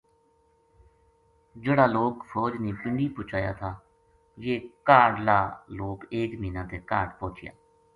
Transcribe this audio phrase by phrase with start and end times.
[1.63, 3.71] جہیڑا لوک فوج نے پنڈی پوہچایا تھا
[4.45, 4.53] یہ
[4.87, 5.39] کاہڈلا
[5.77, 7.51] لوک ایک مہینہ تے کاہڈ پوہچیا